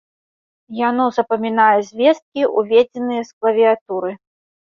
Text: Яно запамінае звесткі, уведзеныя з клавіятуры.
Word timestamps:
Яно 0.77 1.05
запамінае 1.17 1.79
звесткі, 1.89 2.41
уведзеныя 2.61 3.21
з 3.29 3.43
клавіятуры. 3.43 4.09